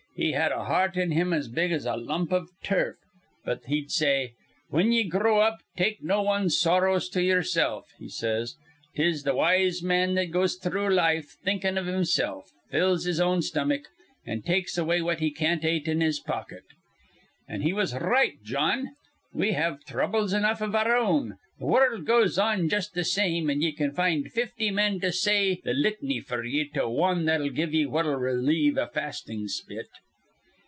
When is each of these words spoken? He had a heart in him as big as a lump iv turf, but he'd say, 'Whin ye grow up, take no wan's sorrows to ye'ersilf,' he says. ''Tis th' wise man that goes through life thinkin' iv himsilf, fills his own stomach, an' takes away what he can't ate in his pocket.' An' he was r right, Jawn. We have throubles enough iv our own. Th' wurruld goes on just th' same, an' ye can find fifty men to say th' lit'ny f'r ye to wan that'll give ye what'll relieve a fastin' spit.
He 0.13 0.33
had 0.33 0.51
a 0.51 0.65
heart 0.65 0.97
in 0.97 1.11
him 1.11 1.31
as 1.33 1.47
big 1.47 1.71
as 1.71 1.85
a 1.85 1.95
lump 1.97 2.31
iv 2.33 2.49
turf, 2.61 2.97
but 3.45 3.63
he'd 3.65 3.89
say, 3.89 4.33
'Whin 4.69 4.91
ye 4.91 5.03
grow 5.05 5.39
up, 5.39 5.59
take 5.77 6.03
no 6.03 6.21
wan's 6.21 6.59
sorrows 6.59 7.07
to 7.09 7.21
ye'ersilf,' 7.23 7.95
he 7.97 8.09
says. 8.09 8.55
''Tis 8.93 9.23
th' 9.23 9.33
wise 9.33 9.81
man 9.81 10.13
that 10.15 10.29
goes 10.29 10.57
through 10.57 10.93
life 10.93 11.37
thinkin' 11.43 11.75
iv 11.77 11.85
himsilf, 11.87 12.51
fills 12.69 13.05
his 13.05 13.19
own 13.21 13.41
stomach, 13.41 13.87
an' 14.25 14.41
takes 14.43 14.77
away 14.77 15.01
what 15.01 15.21
he 15.21 15.31
can't 15.31 15.65
ate 15.65 15.87
in 15.87 16.01
his 16.01 16.19
pocket.' 16.19 16.67
An' 17.47 17.61
he 17.61 17.71
was 17.73 17.93
r 17.93 18.07
right, 18.07 18.35
Jawn. 18.43 18.89
We 19.33 19.53
have 19.53 19.81
throubles 19.85 20.33
enough 20.33 20.61
iv 20.61 20.75
our 20.75 20.95
own. 20.95 21.37
Th' 21.57 21.63
wurruld 21.63 22.05
goes 22.05 22.37
on 22.37 22.69
just 22.69 22.93
th' 22.93 23.05
same, 23.07 23.49
an' 23.49 23.61
ye 23.61 23.71
can 23.71 23.91
find 23.91 24.31
fifty 24.31 24.69
men 24.69 24.99
to 24.99 25.11
say 25.11 25.55
th' 25.55 25.73
lit'ny 25.75 26.21
f'r 26.21 26.43
ye 26.43 26.67
to 26.75 26.87
wan 26.87 27.25
that'll 27.25 27.49
give 27.49 27.73
ye 27.73 27.85
what'll 27.87 28.15
relieve 28.17 28.77
a 28.77 28.85
fastin' 28.87 29.47
spit. 29.47 29.87